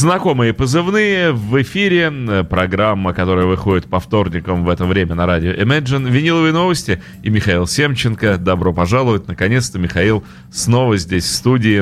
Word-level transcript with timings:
Знакомые 0.00 0.54
позывные 0.54 1.30
в 1.30 1.60
эфире. 1.60 2.10
Программа, 2.48 3.12
которая 3.12 3.44
выходит 3.44 3.84
по 3.84 4.00
вторникам 4.00 4.64
в 4.64 4.70
это 4.70 4.86
время 4.86 5.14
на 5.14 5.26
радио 5.26 5.50
Imagine. 5.50 6.10
Виниловые 6.10 6.54
новости 6.54 7.02
и 7.22 7.28
Михаил 7.28 7.66
Семченко. 7.66 8.38
Добро 8.38 8.72
пожаловать. 8.72 9.28
Наконец-то 9.28 9.78
Михаил 9.78 10.24
снова 10.50 10.96
здесь 10.96 11.24
в 11.24 11.34
студии. 11.34 11.80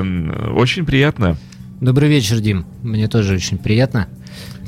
Очень 0.51 0.85
приятно. 0.85 1.37
Добрый 1.81 2.09
вечер, 2.09 2.41
Дим. 2.41 2.67
Мне 2.83 3.07
тоже 3.07 3.37
очень 3.37 3.57
приятно. 3.57 4.09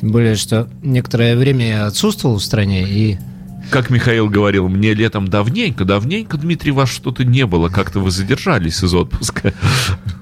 Тем 0.00 0.12
более, 0.12 0.36
что 0.36 0.70
некоторое 0.84 1.34
время 1.34 1.66
я 1.66 1.86
отсутствовал 1.86 2.36
в 2.36 2.44
стране 2.44 2.84
и 2.88 3.18
как 3.70 3.90
Михаил 3.90 4.28
говорил, 4.28 4.68
мне 4.68 4.94
летом 4.94 5.28
давненько, 5.28 5.84
давненько, 5.84 6.36
Дмитрий, 6.36 6.72
вас 6.72 6.90
что-то 6.90 7.24
не 7.24 7.46
было, 7.46 7.68
как-то 7.68 8.00
вы 8.00 8.10
задержались 8.10 8.82
из 8.82 8.94
отпуска. 8.94 9.54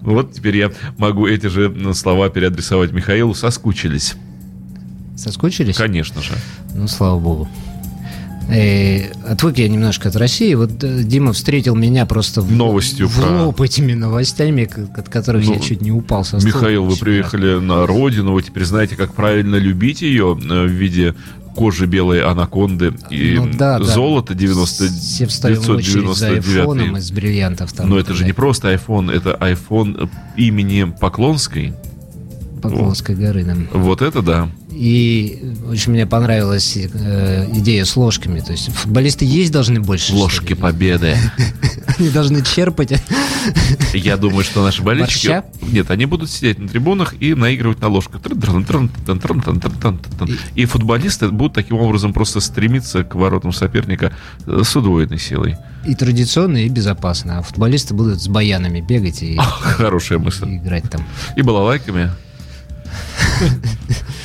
Вот 0.01 0.33
теперь 0.33 0.56
я 0.56 0.73
могу 0.97 1.27
эти 1.27 1.48
же 1.48 1.75
слова 1.92 2.30
переадресовать 2.30 2.92
Михаилу. 2.92 3.34
Соскучились. 3.34 4.15
Соскучились? 5.16 5.77
Конечно 5.77 6.23
же. 6.23 6.33
Ну, 6.75 6.89
слава 6.89 7.19
богу. 7.19 7.48
И 8.51 8.53
э, 8.55 9.12
отвык 9.30 9.59
я 9.59 9.69
немножко 9.69 10.09
от 10.09 10.17
России. 10.17 10.55
Вот 10.55 10.83
э, 10.83 11.03
Дима 11.03 11.34
встретил 11.34 11.75
меня 11.75 12.06
просто 12.06 12.41
в, 12.41 12.51
Новостью 12.51 13.06
в 13.06 13.20
про... 13.20 13.45
лоб 13.45 13.61
этими 13.61 13.92
новостями, 13.92 14.69
от 14.97 15.08
которых 15.11 15.45
ну, 15.45 15.55
я 15.55 15.61
чуть 15.61 15.83
не 15.83 15.92
упал 15.92 16.25
со. 16.25 16.36
Михаил, 16.36 16.84
вы 16.86 16.97
приехали 16.97 17.58
на 17.58 17.86
родину, 17.86 18.33
вы 18.33 18.42
теперь 18.42 18.64
знаете, 18.64 18.97
как 18.97 19.12
правильно 19.12 19.56
любить 19.56 20.01
ее 20.01 20.39
э, 20.41 20.64
в 20.64 20.70
виде 20.70 21.14
кожи 21.59 21.87
белой 21.87 22.23
анаконды 22.23 22.95
и 23.11 23.34
ну, 23.37 23.51
да, 23.53 23.83
золото 23.83 24.33
90, 24.33 24.84
Все 24.91 25.27
встали 25.27 25.56
999. 25.56 26.17
за 26.17 26.28
айфоном 26.28 26.97
из 26.97 27.11
бриллиантов. 27.11 27.73
Там, 27.73 27.89
Но 27.91 27.98
это 27.98 28.14
же 28.14 28.25
не 28.25 28.33
просто 28.33 28.73
iPhone, 28.73 29.11
это 29.12 29.37
iPhone 29.41 30.09
имени 30.36 30.95
Поклонской. 31.01 31.75
Поклонской 32.62 33.17
горы. 33.17 33.42
Да. 33.42 33.56
Вот 33.73 34.03
это 34.03 34.23
да. 34.23 34.48
И 34.79 35.43
очень 35.69 35.91
мне 35.91 36.07
понравилась 36.07 36.77
э, 36.77 37.48
идея 37.53 37.84
с 37.84 37.97
ложками. 37.97 38.39
То 38.39 38.53
есть 38.53 38.73
футболисты 38.73 39.25
есть 39.25 39.51
должны 39.51 39.81
больше. 39.81 40.15
Ложки 40.15 40.55
победы. 40.55 41.17
Они 41.98 42.11
должны 42.11 42.45
черпать. 42.45 42.93
Я 43.93 44.17
думаю, 44.17 44.45
что 44.45 44.62
наши 44.62 44.81
болельщики... 44.83 45.43
Нет, 45.62 45.91
они 45.91 46.07
будут 46.07 46.31
сидеть 46.31 46.59
на 46.59 46.69
трибунах 46.69 47.15
и 47.19 47.35
наигрывать 47.35 47.81
на 47.81 47.89
ложках. 47.89 48.20
И 50.55 50.65
футболисты 50.67 51.29
будут 51.29 51.55
таким 51.55 51.79
образом 51.79 52.13
просто 52.13 52.39
стремиться 52.39 53.03
к 53.03 53.17
воротам 53.17 53.53
соперника 53.53 54.13
с 54.47 54.77
удвоенной 54.77 55.19
силой. 55.19 55.57
И 55.87 55.95
традиционно, 55.97 56.59
и 56.59 56.69
безопасно. 56.69 57.39
А 57.39 57.42
футболисты 57.42 57.95
будут 57.95 58.23
с 58.23 58.29
баянами 58.29 58.81
бегать 58.81 59.23
и... 59.23 59.37
Хорошая 59.39 60.19
мысль. 60.19 60.57
играть 60.57 60.89
там. 60.89 61.05
И 61.35 61.42
балалайками. 61.42 62.13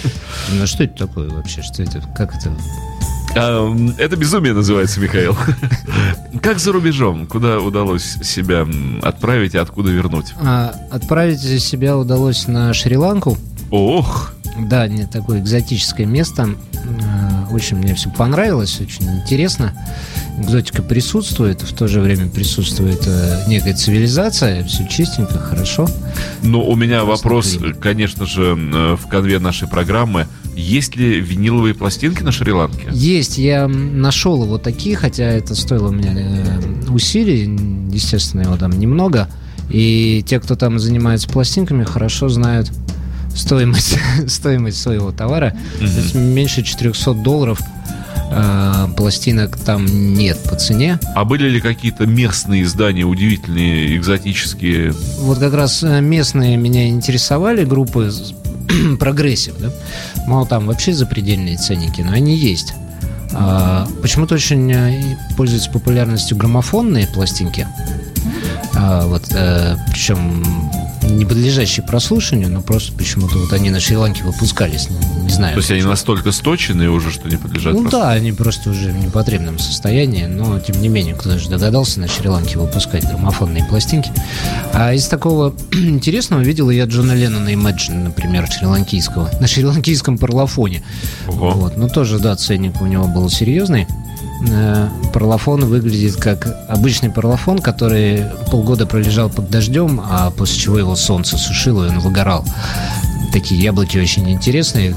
Ну 0.52 0.68
что 0.68 0.84
это 0.84 1.08
такое 1.08 1.30
вообще? 1.30 1.62
Что 1.62 1.84
это? 1.84 2.02
Как 2.16 2.36
это? 2.36 2.56
А, 3.36 3.76
это 3.98 4.16
безумие 4.16 4.54
называется, 4.54 5.00
Михаил. 5.00 5.36
Как 6.42 6.60
за 6.60 6.72
рубежом? 6.72 7.26
Куда 7.26 7.60
удалось 7.60 8.18
себя 8.22 8.68
отправить 9.02 9.56
и 9.56 9.58
откуда 9.58 9.92
вернуть? 9.92 10.34
А, 10.40 10.76
отправить 10.92 11.40
себя 11.40 11.98
удалось 11.98 12.48
на 12.48 12.74
Шри-Ланку. 12.74 13.38
Ох! 13.72 14.34
Да, 14.60 14.88
не 14.88 15.06
такое 15.08 15.40
экзотическое 15.40 16.06
место. 16.06 16.50
А, 17.02 17.48
очень 17.52 17.78
мне 17.78 17.96
все 17.96 18.10
понравилось, 18.12 18.80
очень 18.80 19.10
интересно 19.10 19.74
экзотика 20.44 20.82
присутствует, 20.82 21.62
в 21.62 21.74
то 21.74 21.88
же 21.88 22.00
время 22.00 22.28
присутствует 22.30 23.02
э, 23.06 23.44
некая 23.48 23.74
цивилизация, 23.74 24.64
все 24.66 24.88
чистенько, 24.88 25.40
хорошо. 25.40 25.88
Ну, 26.42 26.64
у 26.64 26.76
меня 26.76 27.04
Просто 27.04 27.28
вопрос, 27.28 27.52
климат. 27.58 27.78
конечно 27.78 28.26
же, 28.26 28.58
э, 28.58 28.96
в 28.96 29.08
конве 29.08 29.40
нашей 29.40 29.68
программы. 29.68 30.28
Есть 30.56 30.96
ли 30.96 31.20
виниловые 31.20 31.74
пластинки 31.74 32.22
на 32.22 32.32
Шри-Ланке? 32.32 32.90
Есть, 32.92 33.38
я 33.38 33.68
нашел 33.68 34.44
его 34.44 34.58
такие, 34.58 34.96
хотя 34.96 35.26
это 35.26 35.56
стоило 35.56 35.90
у 35.90 35.92
меня 35.92 36.14
э, 36.16 36.90
усилий, 36.90 37.44
естественно, 37.92 38.42
его 38.42 38.58
там 38.58 38.72
немного. 38.72 39.30
И 39.70 40.24
те, 40.28 40.40
кто 40.40 40.56
там 40.56 40.78
занимается 40.78 41.28
пластинками, 41.28 41.84
хорошо 41.84 42.30
знают 42.30 42.72
стоимость, 43.36 43.98
стоимость 44.28 44.82
своего 44.82 45.12
товара. 45.12 45.56
Mm-hmm. 45.80 46.34
меньше 46.34 46.64
400 46.64 47.14
долларов– 47.14 47.60
э, 48.34 48.88
пластинок 48.96 49.58
там 49.58 49.86
нет 49.86 50.38
по 50.50 50.56
цене. 50.56 51.00
А 51.16 51.26
были 51.26 51.50
ли 51.50 51.62
какие-то 51.62 52.06
местные 52.06 52.64
издания 52.64 53.04
удивительные, 53.04 53.96
экзотические? 53.98 54.94
Вот 55.20 55.40
как 55.40 55.54
раз 55.54 55.84
э, 55.84 56.02
местные 56.02 56.58
меня 56.58 56.88
интересовали 56.88 57.64
группы 57.66 58.12
прогрессив, 59.00 59.56
да? 59.60 59.70
Мало 60.28 60.48
там 60.48 60.68
вообще 60.68 60.94
запредельные 60.94 61.58
ценники, 61.58 62.02
но 62.02 62.12
они 62.12 62.36
есть. 62.36 62.74
А, 63.36 63.88
почему-то 64.02 64.36
очень 64.36 64.72
э, 64.72 65.18
пользуются 65.36 65.70
популярностью 65.72 66.38
граммофонные 66.38 67.08
пластинки. 67.08 67.68
А, 68.76 69.06
вот, 69.08 69.24
а, 69.34 69.76
э, 69.76 69.92
причем 69.92 70.44
не 71.02 71.26
подлежащие 71.26 71.86
прослушиванию, 71.86 72.50
но 72.50 72.62
просто 72.62 72.94
почему-то 72.94 73.38
вот 73.38 73.52
они 73.54 73.70
на 73.70 73.80
Шри-Ланке 73.80 74.24
выпускались, 74.24 74.88
знаю. 75.34 75.54
То 75.54 75.60
есть 75.60 75.72
они 75.72 75.84
настолько 75.84 76.32
сточенные 76.32 76.90
уже, 76.90 77.12
что 77.12 77.30
не 77.30 77.38
подлежат 77.38 77.74
Ну 77.74 77.90
да, 77.90 78.12
они 78.12 78.32
просто 78.32 78.70
уже 78.70 78.92
в 78.92 78.98
непотребном 78.98 79.60
состоянии, 79.60 80.26
но 80.26 80.60
тем 80.60 80.82
не 80.82 80.88
менее, 80.88 81.16
кто 81.16 81.38
же 81.38 81.50
догадался 81.50 82.00
на 82.00 82.08
Шри-Ланке 82.08 82.58
выпускать 82.60 83.04
граммофонные 83.06 83.66
пластинки. 83.66 84.12
А 84.74 84.94
из 84.94 85.08
такого 85.08 85.54
интересного 85.72 86.42
видел 86.42 86.70
я 86.70 86.86
Джона 86.86 87.14
Леннона 87.14 87.50
Imagine, 87.50 88.06
например, 88.06 88.48
шри-ланкийского, 88.50 89.32
на 89.40 89.48
шри-ланкийском 89.48 90.18
парлофоне. 90.18 90.84
Ого. 91.28 91.52
Вот, 91.52 91.78
ну 91.78 91.90
тоже, 91.90 92.20
да, 92.20 92.36
ценник 92.36 92.82
у 92.82 92.86
него 92.86 93.08
был 93.08 93.30
серьезный. 93.30 93.88
Э, 94.50 94.90
парлофон 95.14 95.66
выглядит 95.66 96.16
как 96.16 96.66
обычный 96.68 97.10
парлофон, 97.10 97.60
который 97.60 98.26
полгода 98.52 98.86
пролежал 98.86 99.30
под 99.30 99.50
дождем, 99.50 100.02
а 100.04 100.32
после 100.32 100.60
чего 100.60 100.78
его 100.78 100.96
солнце 100.96 101.38
сушило, 101.38 101.86
и 101.86 101.90
он 101.90 102.00
выгорал. 102.00 102.46
Такие 103.34 103.60
яблоки 103.62 103.98
очень 103.98 104.30
интересные, 104.30 104.96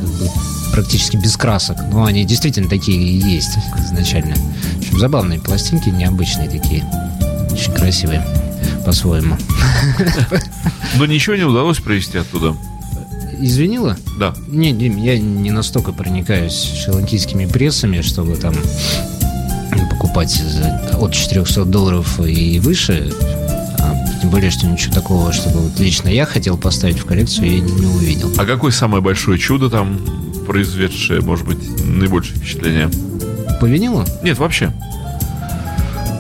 практически 0.71 1.17
без 1.17 1.37
красок, 1.39 1.79
но 1.91 2.05
они 2.05 2.25
действительно 2.25 2.69
такие 2.69 2.99
и 2.99 3.19
есть 3.19 3.57
изначально. 3.79 4.35
В 4.35 4.79
общем, 4.79 4.99
забавные 4.99 5.41
пластинки, 5.41 5.89
необычные 5.89 6.51
такие, 6.51 6.85
очень 7.51 7.73
красивые 7.73 8.23
по-своему. 8.85 9.39
Но 10.97 11.07
ничего 11.07 11.35
не 11.37 11.45
удалось 11.45 11.79
провести 11.79 12.19
оттуда. 12.19 12.55
Извинила? 13.39 13.97
Да. 14.19 14.35
Не, 14.49 14.73
Дим, 14.73 14.97
я 14.97 15.19
не 15.19 15.51
настолько 15.51 15.93
проникаюсь 15.93 16.73
шри-ланкийскими 16.85 17.47
прессами, 17.47 18.03
чтобы 18.03 18.37
там 18.37 18.55
покупать 19.91 20.43
от 20.93 21.13
400 21.13 21.65
долларов 21.65 22.21
и 22.21 22.61
выше. 22.61 23.13
Тем 24.27 24.33
более, 24.33 24.51
что 24.51 24.67
ничего 24.67 24.93
такого, 24.93 25.33
чтобы 25.33 25.61
вот 25.61 25.79
лично 25.79 26.09
я 26.09 26.27
хотел 26.27 26.59
поставить 26.59 26.99
в 26.99 27.05
коллекцию, 27.05 27.49
я 27.49 27.61
не, 27.61 27.87
увидел. 27.87 28.29
А 28.37 28.45
какое 28.45 28.73
самое 28.73 29.01
большое 29.01 29.39
чудо 29.39 29.71
там 29.71 30.01
произведшее, 30.49 31.21
может 31.21 31.47
быть, 31.47 31.59
наибольшее 31.85 32.37
впечатление? 32.37 32.91
По 33.61 33.67
винилу? 33.67 34.05
Нет, 34.25 34.37
вообще. 34.39 34.73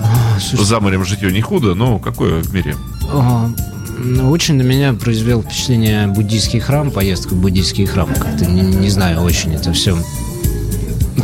А, 0.04 0.38
слушай, 0.38 0.64
За 0.64 0.78
морем 0.78 1.04
житье 1.04 1.32
не 1.32 1.40
худо, 1.40 1.74
но 1.74 1.98
какое 1.98 2.44
в 2.44 2.54
мире? 2.54 2.76
А, 3.10 3.50
очень 4.30 4.54
на 4.54 4.62
меня 4.62 4.92
произвел 4.92 5.42
впечатление 5.42 6.06
буддийский 6.06 6.60
храм, 6.60 6.92
поездка 6.92 7.34
в 7.34 7.40
буддийский 7.40 7.86
храм. 7.86 8.08
Как-то 8.14 8.46
не, 8.46 8.62
не 8.62 8.88
знаю, 8.88 9.22
очень 9.22 9.52
это 9.52 9.72
все 9.72 9.98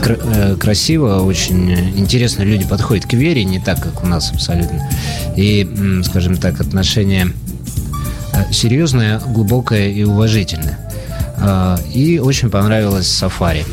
Э, 0.04 0.56
красиво, 0.58 1.22
очень 1.22 1.72
интересно 1.96 2.42
люди 2.42 2.66
подходят 2.66 3.06
к 3.06 3.12
вере, 3.12 3.44
не 3.44 3.60
так, 3.60 3.80
как 3.80 4.02
у 4.02 4.06
нас 4.06 4.30
абсолютно. 4.32 4.88
И, 5.36 6.02
скажем 6.04 6.36
так, 6.36 6.60
отношение 6.60 7.32
э, 8.32 8.52
серьезное, 8.52 9.20
глубокое 9.20 9.88
и 9.88 10.02
уважительное. 10.04 10.78
А, 11.38 11.78
и 11.92 12.18
очень 12.18 12.50
понравилось 12.50 13.08
сафари. 13.08 13.64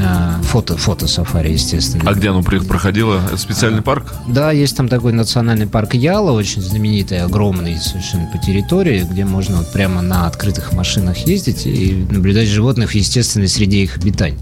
А, 0.00 0.40
фото, 0.42 0.76
фото 0.76 1.06
сафари, 1.06 1.52
естественно. 1.52 2.04
А 2.06 2.14
где 2.14 2.30
оно 2.30 2.42
проходило? 2.42 3.20
Это 3.26 3.36
специальный 3.36 3.82
парк? 3.82 4.14
Да, 4.26 4.50
есть 4.50 4.76
там 4.76 4.88
такой 4.88 5.12
национальный 5.12 5.66
парк 5.66 5.94
Яла, 5.94 6.32
очень 6.32 6.62
знаменитый, 6.62 7.20
огромный 7.20 7.76
совершенно 7.78 8.26
по 8.26 8.38
территории, 8.38 9.06
где 9.08 9.24
можно 9.24 9.58
вот 9.58 9.72
прямо 9.72 10.02
на 10.02 10.26
открытых 10.26 10.72
машинах 10.72 11.18
ездить 11.18 11.66
и 11.66 12.06
наблюдать 12.10 12.48
животных 12.48 12.90
в 12.90 12.94
естественной 12.94 13.48
среде 13.48 13.78
их 13.78 13.96
обитания. 13.96 14.38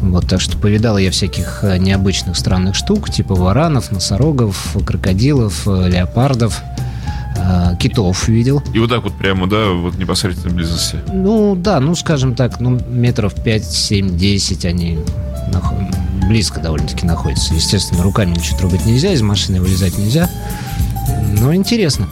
Вот, 0.00 0.26
так 0.28 0.40
что 0.40 0.56
повидал 0.58 0.98
я 0.98 1.10
всяких 1.10 1.60
э, 1.62 1.78
необычных 1.78 2.36
странных 2.36 2.74
штук, 2.74 3.10
типа 3.10 3.34
варанов, 3.34 3.90
носорогов, 3.90 4.76
крокодилов, 4.84 5.66
э, 5.66 5.88
леопардов– 5.88 6.60
э, 7.46 7.76
китов 7.78 8.28
видел. 8.28 8.62
И 8.74 8.78
вот 8.78 8.90
так 8.90 9.02
вот 9.04 9.14
прямо, 9.14 9.46
да, 9.46 9.70
вот 9.70 9.96
непосредственно 9.96 10.54
близости? 10.54 10.98
Ну, 11.12 11.54
да, 11.54 11.80
ну, 11.80 11.94
скажем 11.94 12.34
так, 12.34 12.60
ну, 12.60 12.80
метров 12.88 13.34
5, 13.34 13.64
7, 13.64 14.16
10 14.16 14.64
они 14.64 14.98
близко 16.26 16.60
довольно-таки 16.60 17.06
находятся. 17.06 17.54
Естественно, 17.54 18.02
руками 18.02 18.34
ничего 18.34 18.58
трогать 18.58 18.84
нельзя, 18.86 19.12
из 19.12 19.22
машины 19.22 19.60
вылезать 19.60 19.96
нельзя. 19.98 20.28
Но 21.40 21.54
интересно. 21.54 22.08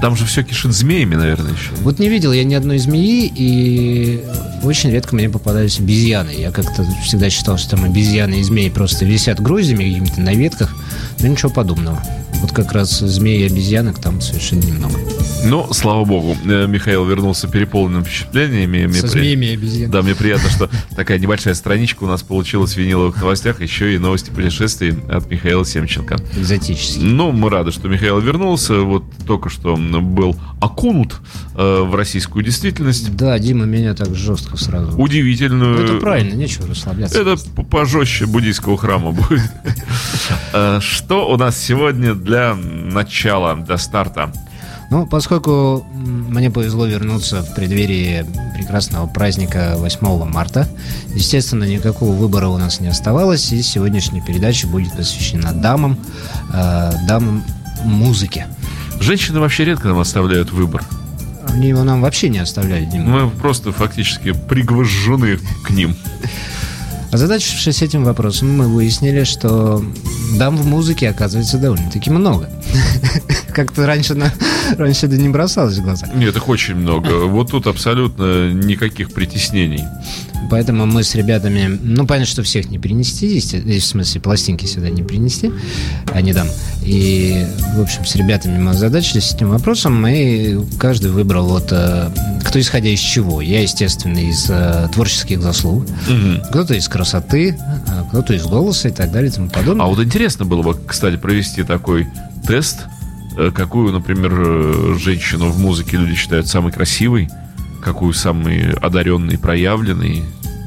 Там 0.00 0.16
же 0.16 0.24
все 0.26 0.42
кишит 0.42 0.72
змеями, 0.72 1.14
наверное, 1.14 1.52
еще. 1.52 1.70
Вот 1.82 2.00
не 2.00 2.08
видел 2.08 2.32
я 2.32 2.42
ни 2.42 2.54
одной 2.54 2.78
змеи, 2.78 3.32
и 3.32 4.24
очень 4.64 4.90
редко 4.90 5.14
мне 5.14 5.28
попадались 5.28 5.78
обезьяны. 5.78 6.30
Я 6.30 6.50
как-то 6.50 6.84
всегда 7.04 7.30
считал, 7.30 7.56
что 7.56 7.76
там 7.76 7.84
обезьяны 7.84 8.40
и 8.40 8.42
змеи 8.42 8.68
просто 8.68 9.04
висят 9.04 9.40
грузями 9.40 9.84
какими-то 9.84 10.20
на 10.20 10.34
ветках, 10.34 10.74
но 11.20 11.28
ничего 11.28 11.50
подобного. 11.50 12.02
Вот 12.42 12.50
как 12.50 12.72
раз 12.72 12.98
змеи 12.98 13.42
и 13.42 13.46
обезьянок 13.46 14.00
там 14.00 14.20
совершенно 14.20 14.62
немного. 14.62 14.98
Ну, 15.44 15.72
слава 15.72 16.04
богу, 16.04 16.36
э, 16.44 16.66
Михаил 16.66 17.04
вернулся 17.04 17.46
переполненным 17.46 18.04
впечатлениями. 18.04 18.86
Мне 18.86 19.00
Со 19.00 19.06
при... 19.06 19.20
змеями 19.20 19.46
и 19.46 19.54
обезьянами. 19.54 19.92
Да, 19.92 20.02
мне 20.02 20.14
приятно, 20.16 20.50
что 20.50 20.68
такая 20.96 21.20
небольшая 21.20 21.54
страничка 21.54 22.02
у 22.02 22.08
нас 22.08 22.22
получилась 22.22 22.74
в 22.74 22.76
виниловых 22.78 23.20
новостях, 23.20 23.60
еще 23.60 23.94
и 23.94 23.98
новости 23.98 24.30
путешествий 24.30 24.96
от 25.08 25.30
Михаила 25.30 25.64
Семченко. 25.64 26.16
Экзотический. 26.36 27.02
Ну, 27.02 27.30
мы 27.30 27.48
рады, 27.48 27.70
что 27.70 27.88
Михаил 27.88 28.18
вернулся. 28.18 28.80
Вот 28.80 29.04
только 29.24 29.48
что 29.48 29.76
был 29.76 30.36
окунут 30.60 31.20
э, 31.54 31.82
в 31.82 31.94
российскую 31.94 32.44
действительность. 32.44 33.14
Да, 33.16 33.38
Дима 33.38 33.66
меня 33.66 33.94
так 33.94 34.16
жестко 34.16 34.56
сразу. 34.56 34.96
Удивительную. 34.96 35.78
Ну, 35.78 35.84
это 35.84 35.94
правильно, 35.94 36.34
нечего 36.34 36.66
расслабляться. 36.66 37.20
Это 37.20 37.36
пожестче 37.70 38.26
буддийского 38.26 38.76
храма 38.76 39.12
будет. 39.12 39.42
Э, 40.54 40.80
что 40.80 41.30
у 41.30 41.36
нас 41.36 41.58
сегодня 41.58 42.14
для 42.14 42.31
начала, 42.54 43.54
для 43.56 43.78
старта? 43.78 44.32
Ну, 44.90 45.06
поскольку 45.06 45.86
мне 45.94 46.50
повезло 46.50 46.84
вернуться 46.84 47.42
в 47.42 47.54
преддверии 47.54 48.26
прекрасного 48.54 49.06
праздника 49.06 49.76
8 49.78 50.24
марта, 50.26 50.68
естественно, 51.14 51.64
никакого 51.64 52.12
выбора 52.12 52.48
у 52.48 52.58
нас 52.58 52.78
не 52.78 52.88
оставалось, 52.88 53.52
и 53.52 53.62
сегодняшняя 53.62 54.20
передача 54.20 54.66
будет 54.66 54.92
посвящена 54.92 55.52
дамам, 55.52 55.96
э, 56.52 56.92
дамам 57.08 57.42
музыки. 57.84 58.46
Женщины 59.00 59.40
вообще 59.40 59.64
редко 59.64 59.88
нам 59.88 59.98
оставляют 59.98 60.52
выбор. 60.52 60.84
Они 61.48 61.68
его 61.68 61.84
нам 61.84 62.02
вообще 62.02 62.28
не 62.28 62.38
оставляют, 62.38 62.90
Дима. 62.90 63.24
Мы 63.24 63.30
просто 63.30 63.72
фактически 63.72 64.32
пригвожжены 64.32 65.38
к 65.64 65.70
ним. 65.70 65.96
Озадачившись 67.12 67.82
этим 67.82 68.04
вопросом, 68.04 68.56
мы 68.56 68.66
выяснили, 68.68 69.24
что 69.24 69.84
дам 70.38 70.56
в 70.56 70.64
музыке 70.64 71.10
оказывается 71.10 71.58
довольно-таки 71.58 72.08
много. 72.08 72.48
Как-то 73.54 73.86
раньше, 73.86 74.14
на, 74.14 74.32
раньше 74.78 75.04
это 75.06 75.18
не 75.18 75.28
бросалось 75.28 75.76
в 75.76 75.82
глаза. 75.82 76.06
Нет, 76.14 76.34
их 76.34 76.48
очень 76.48 76.74
много. 76.74 77.26
Вот 77.26 77.50
тут 77.50 77.66
абсолютно 77.66 78.50
никаких 78.50 79.12
притеснений. 79.12 79.84
Поэтому 80.52 80.84
мы 80.84 81.02
с 81.02 81.14
ребятами, 81.14 81.78
ну, 81.82 82.06
понятно, 82.06 82.30
что 82.30 82.42
всех 82.42 82.68
не 82.68 82.78
принести, 82.78 83.40
в 83.40 83.80
смысле, 83.82 84.20
пластинки 84.20 84.66
сюда 84.66 84.90
не 84.90 85.02
принести, 85.02 85.50
а 86.12 86.20
не 86.20 86.34
дам. 86.34 86.46
И, 86.84 87.46
в 87.74 87.80
общем, 87.80 88.04
с 88.04 88.14
ребятами 88.16 88.58
мы 88.58 88.72
озадачились 88.72 89.32
этим 89.32 89.48
вопросом, 89.48 90.06
и 90.06 90.58
каждый 90.78 91.10
выбрал 91.10 91.46
вот, 91.46 91.68
э, 91.70 92.10
кто 92.44 92.60
исходя 92.60 92.90
из 92.90 93.00
чего. 93.00 93.40
Я, 93.40 93.62
естественно, 93.62 94.18
из 94.18 94.44
э, 94.50 94.90
творческих 94.92 95.40
заслуг, 95.40 95.84
угу. 95.84 96.46
кто-то 96.50 96.74
из 96.74 96.86
красоты, 96.86 97.58
а 97.86 98.04
кто-то 98.10 98.34
из 98.34 98.44
голоса 98.44 98.88
и 98.88 98.92
так 98.92 99.10
далее 99.10 99.30
и 99.30 99.34
тому 99.34 99.48
подобное. 99.48 99.86
А 99.86 99.88
вот 99.88 100.04
интересно 100.04 100.44
было 100.44 100.60
бы, 100.60 100.76
кстати, 100.86 101.16
провести 101.16 101.62
такой 101.62 102.08
тест, 102.46 102.80
э, 103.38 103.50
какую, 103.54 103.90
например, 103.90 104.98
женщину 104.98 105.48
в 105.48 105.58
музыке 105.58 105.96
люди 105.96 106.14
считают 106.14 106.46
самой 106.46 106.72
красивой, 106.72 107.30
какую 107.82 108.12
самый 108.12 108.72
одаренный, 108.74 109.38
проявленный, 109.38 110.24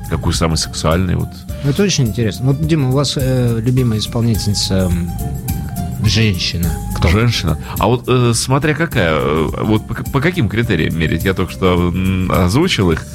какую 0.09 0.33
самый 0.33 0.57
сексуальный. 0.57 1.15
Вот. 1.15 1.29
Это 1.63 1.83
очень 1.83 2.07
интересно. 2.07 2.47
Вот, 2.47 2.65
Дима, 2.65 2.89
у 2.89 2.91
вас 2.91 3.13
э, 3.17 3.59
любимая 3.59 4.00
исполнительница 4.00 4.91
женщина. 6.03 6.69
Кто? 6.95 7.09
Женщина. 7.09 7.57
А 7.79 7.88
вот 7.88 8.06
э, 8.07 8.33
смотря 8.33 8.73
какая, 8.73 9.15
э, 9.15 9.50
вот 9.62 9.88
по, 9.88 9.95
по 9.95 10.21
каким 10.21 10.47
критериям 10.50 10.97
мерить? 10.97 11.23
Я 11.23 11.33
только 11.33 11.51
что 11.51 11.94
озвучил 12.29 12.91
их. 12.91 13.06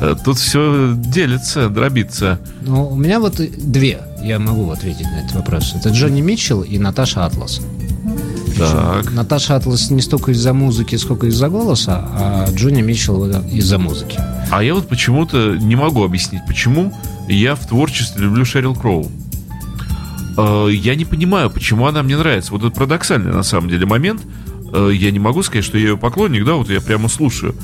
Э, 0.00 0.14
тут 0.24 0.38
все 0.38 0.94
делится, 0.94 1.68
дробится. 1.68 2.38
Ну, 2.62 2.88
у 2.88 2.96
меня 2.96 3.20
вот 3.20 3.36
две, 3.36 4.00
я 4.22 4.38
могу 4.38 4.70
ответить 4.70 5.06
на 5.06 5.24
этот 5.24 5.34
вопрос. 5.34 5.74
Это 5.74 5.90
Джонни 5.90 6.20
Митчелл 6.20 6.62
и 6.62 6.78
Наташа 6.78 7.24
Атлас. 7.24 7.60
Так. 8.58 9.12
Наташа 9.12 9.56
Атлас 9.56 9.90
не 9.90 10.00
столько 10.00 10.32
из-за 10.32 10.52
музыки, 10.52 10.96
сколько 10.96 11.26
из-за 11.26 11.48
голоса, 11.48 12.08
а 12.12 12.48
Джонни 12.52 12.82
Митчелл 12.82 13.26
из-за 13.52 13.78
музыки. 13.78 14.18
А 14.50 14.62
я 14.62 14.74
вот 14.74 14.88
почему-то 14.88 15.56
не 15.56 15.76
могу 15.76 16.04
объяснить, 16.04 16.42
почему 16.46 16.92
я 17.28 17.54
в 17.54 17.66
творчестве 17.66 18.22
люблю 18.22 18.44
Шерил 18.44 18.74
Кроу. 18.74 19.10
Э, 20.36 20.68
я 20.70 20.94
не 20.94 21.04
понимаю, 21.04 21.50
почему 21.50 21.86
она 21.86 22.02
мне 22.02 22.16
нравится. 22.16 22.52
Вот 22.52 22.62
это 22.62 22.70
парадоксальный 22.70 23.32
на 23.32 23.42
самом 23.42 23.68
деле 23.68 23.86
момент. 23.86 24.22
Э, 24.72 24.90
я 24.92 25.10
не 25.10 25.18
могу 25.18 25.42
сказать, 25.42 25.64
что 25.64 25.78
я 25.78 25.88
ее 25.88 25.96
поклонник, 25.96 26.44
да, 26.44 26.54
вот 26.54 26.70
я 26.70 26.80
прямо 26.80 27.08
слушаю. 27.08 27.54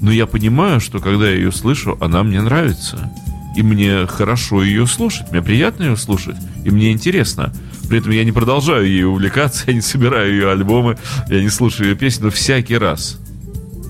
Но 0.00 0.10
я 0.10 0.26
понимаю, 0.26 0.80
что 0.80 0.98
когда 0.98 1.28
я 1.28 1.36
ее 1.36 1.52
слышу, 1.52 1.98
она 2.00 2.22
мне 2.22 2.40
нравится. 2.40 3.12
И 3.56 3.62
мне 3.62 4.06
хорошо 4.06 4.62
ее 4.62 4.86
слушать, 4.86 5.30
мне 5.32 5.42
приятно 5.42 5.84
ее 5.84 5.96
слушать, 5.96 6.36
и 6.64 6.70
мне 6.70 6.92
интересно. 6.92 7.52
При 7.90 7.98
этом 7.98 8.12
я 8.12 8.22
не 8.22 8.30
продолжаю 8.30 8.86
ей 8.86 9.02
увлекаться, 9.02 9.64
я 9.66 9.74
не 9.74 9.80
собираю 9.80 10.32
ее 10.32 10.50
альбомы, 10.50 10.96
я 11.28 11.42
не 11.42 11.48
слушаю 11.48 11.90
ее 11.90 11.96
песни, 11.96 12.22
но 12.22 12.30
всякий 12.30 12.78
раз, 12.78 13.18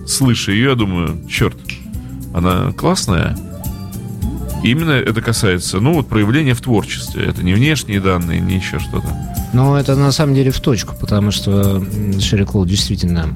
слыша 0.07 0.53
ее, 0.53 0.71
я 0.71 0.75
думаю, 0.75 1.21
черт, 1.29 1.59
она 2.33 2.73
классная. 2.73 3.37
именно 4.65 4.93
это 4.93 5.21
касается, 5.21 5.81
ну, 5.81 5.93
вот 5.93 6.09
проявления 6.09 6.55
в 6.55 6.63
творчестве. 6.63 7.27
Это 7.27 7.45
не 7.45 7.53
внешние 7.53 8.01
данные, 8.01 8.41
не 8.41 8.57
еще 8.57 8.79
что-то. 8.79 9.07
Ну, 9.53 9.75
это 9.75 9.95
на 9.97 10.13
самом 10.13 10.35
деле 10.35 10.51
в 10.51 10.61
точку, 10.61 10.95
потому 10.99 11.31
что 11.31 11.85
Шерри 12.21 12.47
Клоу 12.47 12.65
действительно 12.65 13.29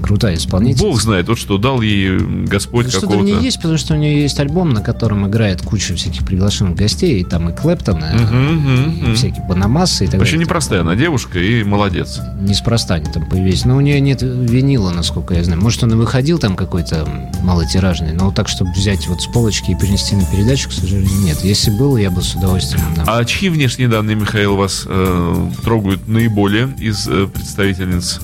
крутая 0.00 0.36
исполнительница. 0.36 0.84
Бог 0.84 1.00
знает, 1.00 1.28
вот 1.28 1.38
что 1.38 1.58
дал 1.58 1.80
ей 1.80 2.18
Господь 2.18 2.86
ну, 2.86 2.92
какого-то. 2.92 2.98
Что-то 2.98 3.18
в 3.18 3.24
ней 3.24 3.44
есть, 3.44 3.56
потому 3.58 3.78
что 3.78 3.94
у 3.94 3.96
нее 3.96 4.22
есть 4.22 4.38
альбом, 4.40 4.70
на 4.70 4.80
котором 4.80 5.26
играет 5.26 5.62
куча 5.62 5.94
всяких 5.94 6.26
приглашенных 6.26 6.76
гостей, 6.76 7.20
и 7.20 7.24
там 7.24 7.50
и 7.50 7.54
Клэптон, 7.54 7.98
и, 7.98 8.00
uh-huh, 8.00 8.30
uh-huh. 8.30 9.12
и 9.12 9.14
всякие 9.14 9.44
Банамасы 9.46 10.04
и 10.04 10.08
так 10.08 10.20
Вообще 10.20 10.38
непростая 10.38 10.80
она 10.82 10.94
девушка 10.94 11.38
и 11.38 11.62
молодец. 11.64 12.20
Неспроста 12.40 12.94
они 12.94 13.10
там 13.10 13.28
появились. 13.28 13.64
Но 13.64 13.76
у 13.76 13.80
нее 13.80 14.00
нет 14.00 14.22
винила, 14.22 14.90
насколько 14.90 15.34
я 15.34 15.44
знаю. 15.44 15.60
Может, 15.60 15.82
он 15.82 15.92
и 15.92 15.96
выходил 15.96 16.38
там 16.38 16.56
какой-то 16.56 17.08
малотиражный, 17.42 18.12
но 18.12 18.26
вот 18.26 18.34
так, 18.34 18.48
чтобы 18.48 18.72
взять 18.72 19.06
вот 19.08 19.22
с 19.22 19.26
полочки 19.26 19.70
и 19.70 19.74
принести 19.74 20.16
на 20.16 20.24
передачу, 20.24 20.68
к 20.68 20.72
сожалению, 20.72 21.18
нет. 21.20 21.38
Если 21.42 21.70
был, 21.70 21.96
я 21.96 22.10
бы 22.10 22.22
с 22.22 22.34
удовольствием... 22.34 22.84
Да. 22.96 23.04
А 23.06 23.24
чьи 23.24 23.48
внешние 23.48 23.88
данные, 23.88 24.16
Михаил, 24.16 24.56
вас 24.56 24.84
э, 24.86 25.50
трогают 25.62 26.08
наиболее 26.08 26.68
из 26.78 27.08
э, 27.08 27.26
представительниц 27.26 28.20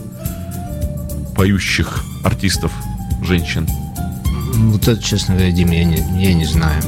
поющих 1.34 2.04
артистов, 2.22 2.72
женщин? 3.22 3.68
Вот 4.54 4.86
это, 4.86 5.02
честно 5.02 5.34
говоря, 5.34 5.52
Дима, 5.52 5.74
я 5.74 5.84
не, 5.84 6.22
я 6.22 6.32
не 6.34 6.44
знаю. 6.44 6.82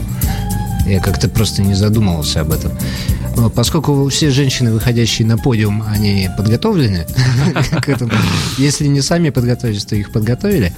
Я 0.87 1.01
как-то 1.01 1.29
просто 1.29 1.63
не 1.63 1.75
задумывался 1.75 2.43
об 2.43 2.53
этом. 2.53 2.73
Поскольку 3.55 4.09
все 4.09 4.31
женщины, 4.31 4.73
выходящие 4.73 5.27
на 5.27 5.37
подиум, 5.37 5.83
они 5.87 6.31
подготовлены 6.37 7.07
к 7.83 7.89
этому. 7.89 8.13
Если 8.57 8.87
не 8.87 9.03
сами 9.03 9.31
подготовились, 9.31 9.85
то 9.85 9.97
их 9.97 10.13
подготовили. 10.13 10.73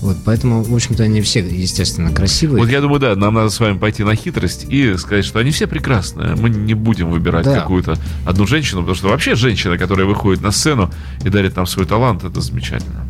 Вот, 0.00 0.16
поэтому, 0.24 0.62
в 0.62 0.74
общем-то, 0.74 1.02
они 1.02 1.20
все, 1.20 1.40
естественно, 1.40 2.12
красивые. 2.12 2.62
Вот 2.62 2.70
я 2.70 2.80
думаю, 2.80 3.00
да, 3.00 3.16
нам 3.16 3.34
надо 3.34 3.50
с 3.50 3.58
вами 3.58 3.78
пойти 3.78 4.04
на 4.04 4.14
хитрость 4.14 4.66
и 4.68 4.96
сказать, 4.96 5.24
что 5.24 5.38
они 5.38 5.50
все 5.50 5.66
прекрасные. 5.66 6.34
Мы 6.36 6.50
не 6.50 6.74
будем 6.74 7.10
выбирать 7.10 7.44
да. 7.44 7.60
какую-то 7.60 7.96
одну 8.26 8.46
женщину, 8.46 8.80
потому 8.80 8.96
что 8.96 9.08
вообще 9.08 9.34
женщина, 9.34 9.78
которая 9.78 10.06
выходит 10.06 10.42
на 10.42 10.50
сцену 10.50 10.90
и 11.24 11.28
дарит 11.28 11.56
нам 11.56 11.66
свой 11.66 11.86
талант, 11.86 12.24
это 12.24 12.40
замечательно. 12.40 13.06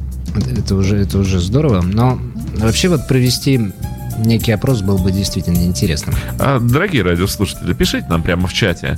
Это 0.59 0.75
уже, 0.75 0.97
это 0.97 1.19
уже 1.19 1.40
здорово. 1.40 1.83
Но 1.83 2.21
вообще 2.57 2.88
вот 2.88 3.09
провести 3.09 3.73
некий 4.19 4.52
опрос 4.52 4.83
был 4.83 4.99
бы 4.99 5.12
действительно 5.12 5.64
интересным. 5.64 6.14
А, 6.38 6.59
дорогие 6.59 7.02
радиослушатели, 7.02 7.73
пишите 7.75 8.07
нам 8.09 8.23
прямо 8.23 8.47
в 8.47 8.52
чате, 8.52 8.97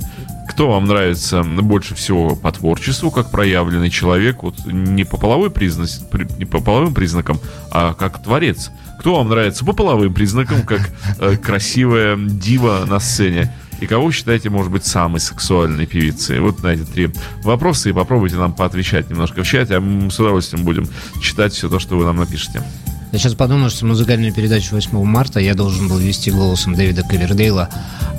кто 0.59 0.71
вам 0.71 0.87
нравится 0.87 1.41
больше 1.41 1.95
всего 1.95 2.35
по 2.35 2.51
творчеству, 2.51 3.11
как 3.11 3.31
проявленный 3.31 3.89
человек, 3.89 4.43
вот 4.43 4.65
не 4.65 5.05
по 5.05 5.15
половой 5.15 5.49
признак, 5.49 5.87
не 6.37 6.43
по 6.43 6.59
половым 6.59 6.93
признакам, 6.93 7.39
а 7.71 7.93
как 7.93 8.21
творец. 8.21 8.69
Кто 8.99 9.15
вам 9.15 9.29
нравится 9.29 9.63
по 9.63 9.71
половым 9.71 10.13
признакам, 10.13 10.63
как 10.63 10.81
э, 11.19 11.37
красивая 11.37 12.17
дива 12.17 12.83
на 12.85 12.99
сцене? 12.99 13.55
И 13.79 13.87
кого 13.87 14.11
считаете, 14.11 14.49
может 14.49 14.69
быть, 14.69 14.85
самой 14.85 15.21
сексуальной 15.21 15.85
певицей? 15.85 16.41
Вот 16.41 16.61
на 16.61 16.73
эти 16.73 16.83
три 16.83 17.09
вопроса 17.41 17.87
и 17.87 17.93
попробуйте 17.93 18.35
нам 18.35 18.51
поотвечать 18.51 19.09
немножко 19.09 19.43
в 19.43 19.47
чате, 19.47 19.77
а 19.77 19.79
мы 19.79 20.11
с 20.11 20.19
удовольствием 20.19 20.65
будем 20.65 20.89
читать 21.21 21.53
все 21.53 21.69
то, 21.69 21.79
что 21.79 21.97
вы 21.97 22.03
нам 22.03 22.17
напишете. 22.17 22.61
Я 23.11 23.17
сейчас 23.17 23.33
подумал, 23.33 23.71
что 23.71 23.87
музыкальную 23.87 24.31
передачу 24.31 24.75
8 24.75 25.03
марта 25.03 25.39
я 25.39 25.55
должен 25.55 25.87
был 25.87 25.97
вести 25.97 26.29
голосом 26.29 26.75
Дэвида 26.75 27.03
Ковердейла, 27.03 27.67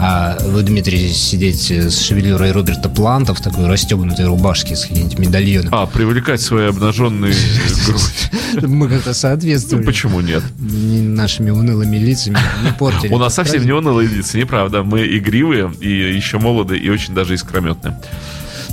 а 0.00 0.37
вы, 0.44 0.62
Дмитрий, 0.62 1.12
сидеть 1.12 1.70
с 1.70 2.00
шевелюрой 2.00 2.50
Роберта 2.50 2.88
Планта 2.88 3.32
в 3.32 3.40
такой 3.40 3.66
расстегнутой 3.66 4.26
рубашке 4.26 4.75
с 4.75 4.82
каким-нибудь 4.82 5.18
медальоном. 5.18 5.73
А, 5.73 5.87
привлекать 5.87 6.40
свои 6.40 6.66
обнаженные 6.66 7.32
грудь. 7.87 8.62
Мы 8.62 8.88
как-то 8.88 9.14
соответствуем. 9.14 9.82
Ну, 9.82 9.87
почему 9.87 10.20
нет? 10.20 10.42
Нашими 10.59 11.50
унылыми 11.50 11.97
лицами 11.97 12.38
не 12.64 12.73
портили. 12.73 13.12
У 13.12 13.18
нас 13.18 13.35
совсем 13.35 13.64
не 13.64 13.73
унылые 13.73 14.09
лица, 14.09 14.38
неправда. 14.38 14.82
Мы 14.82 15.06
игривые 15.06 15.73
и 15.80 15.88
еще 15.88 16.38
молоды 16.38 16.76
и 16.76 16.88
очень 16.88 17.14
даже 17.14 17.35
искрометные. 17.35 17.97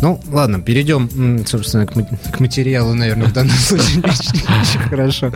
Ну, 0.02 0.20
ладно, 0.32 0.62
перейдем, 0.62 1.46
собственно, 1.46 1.86
к 1.86 2.40
материалу, 2.40 2.94
наверное, 2.96 3.28
в 3.28 3.34
данном 3.34 3.56
случае 3.56 4.00
очень 4.04 4.80
хорошо. 4.80 5.32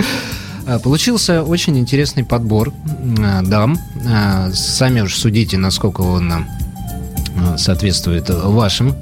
А, 0.68 0.80
получился 0.80 1.44
очень 1.44 1.78
интересный 1.78 2.24
подбор 2.24 2.74
а, 3.20 3.42
дам. 3.42 3.78
А, 4.08 4.52
сами 4.54 5.02
уж 5.02 5.16
судите, 5.16 5.58
насколько 5.58 6.02
он 6.02 6.46
соответствует 7.58 8.30
вашим 8.30 8.96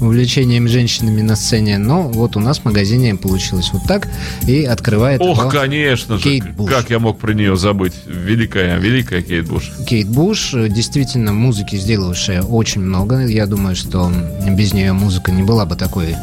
увлечением 0.00 0.66
женщинами 0.66 1.20
на 1.20 1.36
сцене. 1.36 1.78
Но 1.78 2.08
вот 2.08 2.36
у 2.36 2.40
нас 2.40 2.60
в 2.60 2.64
магазине 2.64 3.14
получилось 3.14 3.70
вот 3.72 3.82
так. 3.86 4.08
И 4.46 4.64
открывает 4.64 5.20
Ох, 5.20 5.50
конечно 5.52 6.18
Кейт 6.18 6.44
же. 6.44 6.50
Буш. 6.52 6.70
Как 6.70 6.90
я 6.90 6.98
мог 6.98 7.18
про 7.18 7.32
нее 7.32 7.56
забыть? 7.56 7.94
Великая, 8.06 8.78
великая 8.78 9.22
Кейт 9.22 9.46
Буш. 9.48 9.70
Кейт 9.86 10.08
Буш, 10.08 10.52
действительно, 10.52 11.32
музыки 11.32 11.76
сделавшая 11.76 12.42
очень 12.42 12.80
много. 12.80 13.26
Я 13.26 13.46
думаю, 13.46 13.76
что 13.76 14.10
без 14.48 14.72
нее 14.72 14.92
музыка 14.92 15.32
не 15.32 15.42
была 15.42 15.66
бы 15.66 15.76
такой, 15.76 16.16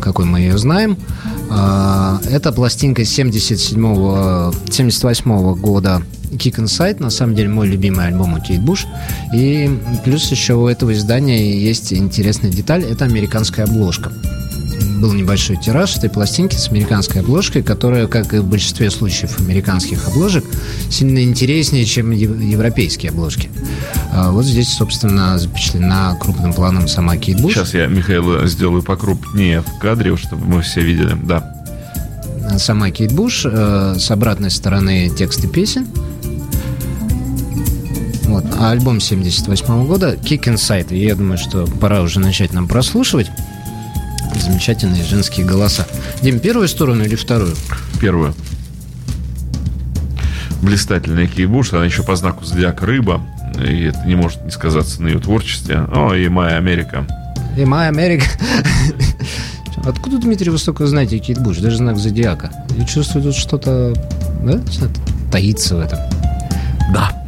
какой 0.00 0.24
мы 0.24 0.40
ее 0.40 0.58
знаем. 0.58 0.96
А, 1.50 2.20
это 2.30 2.52
пластинка 2.52 3.04
77 3.04 4.70
78 4.70 5.54
года 5.54 6.02
Kick 6.32 6.56
Inside, 6.56 7.02
на 7.02 7.10
самом 7.10 7.34
деле 7.34 7.48
мой 7.48 7.68
любимый 7.68 8.06
альбом 8.06 8.34
у 8.34 8.40
Кейт 8.40 8.60
Буш. 8.60 8.86
И 9.34 9.70
плюс 10.04 10.30
еще 10.30 10.54
у 10.54 10.66
этого 10.66 10.92
издания 10.92 11.58
есть 11.58 11.92
интересная 11.92 12.50
деталь, 12.50 12.84
это 12.84 13.04
американская 13.04 13.66
обложка. 13.66 14.12
Был 14.96 15.12
небольшой 15.12 15.56
тираж 15.56 15.96
этой 15.96 16.08
пластинки 16.08 16.56
с 16.56 16.68
американской 16.70 17.20
обложкой, 17.20 17.62
которая, 17.62 18.06
как 18.06 18.32
и 18.32 18.38
в 18.38 18.46
большинстве 18.46 18.90
случаев 18.90 19.38
американских 19.38 20.08
обложек, 20.08 20.44
сильно 20.90 21.22
интереснее, 21.22 21.84
чем 21.84 22.10
европейские 22.12 23.10
обложки. 23.10 23.50
А 24.12 24.30
вот 24.30 24.44
здесь, 24.44 24.72
собственно, 24.72 25.38
запечатлена 25.38 26.16
крупным 26.18 26.54
планом 26.54 26.88
сама 26.88 27.16
Кейт 27.16 27.40
Буш. 27.40 27.54
Сейчас 27.54 27.74
я, 27.74 27.86
Михаил, 27.86 28.46
сделаю 28.46 28.82
покрупнее 28.82 29.60
в 29.60 29.78
кадре, 29.78 30.16
чтобы 30.16 30.46
мы 30.46 30.62
все 30.62 30.80
видели. 30.80 31.14
Да. 31.24 31.52
Сама 32.58 32.90
Кейт 32.90 33.12
Буш, 33.12 33.42
э, 33.44 33.96
с 33.98 34.10
обратной 34.10 34.50
стороны 34.50 35.10
тексты 35.10 35.48
песен. 35.48 35.86
Вот. 38.24 38.44
А 38.58 38.70
альбом 38.70 39.00
78 39.00 39.86
года 39.86 40.14
Kick 40.14 40.44
Inside. 40.44 40.96
Я 40.96 41.14
думаю, 41.14 41.38
что 41.38 41.66
пора 41.66 42.02
уже 42.02 42.20
начать 42.20 42.52
нам 42.52 42.66
прослушивать 42.66 43.30
замечательные 44.46 45.04
женские 45.04 45.44
голоса. 45.44 45.86
Дим, 46.22 46.40
первую 46.40 46.68
сторону 46.68 47.04
или 47.04 47.16
вторую? 47.16 47.54
Первую. 48.00 48.34
Блистательная 50.62 51.26
Кейт 51.26 51.50
Буш, 51.50 51.72
она 51.72 51.84
еще 51.84 52.02
по 52.02 52.16
знаку 52.16 52.44
зодиака 52.44 52.86
рыба 52.86 53.20
и 53.62 53.84
это 53.84 54.04
не 54.06 54.14
может 54.14 54.44
не 54.44 54.50
сказаться 54.50 55.02
на 55.02 55.08
ее 55.08 55.18
творчестве. 55.18 55.86
О, 55.92 56.14
и 56.14 56.28
«Моя 56.28 56.56
Америка». 56.56 57.06
И 57.56 57.64
«Моя 57.64 57.88
Америка». 57.88 58.26
Откуда, 59.84 60.18
Дмитрий, 60.18 60.50
вы 60.50 60.58
столько 60.58 60.86
знаете 60.86 61.18
Кейт 61.18 61.38
Буш? 61.38 61.58
Даже 61.58 61.76
знак 61.76 61.96
зодиака. 61.96 62.50
Я 62.76 62.84
чувствую, 62.84 63.22
тут 63.24 63.36
что-то 63.36 63.94
да? 64.42 64.60
таится 65.30 65.76
в 65.76 65.80
этом. 65.80 65.98
Да. 66.92 67.26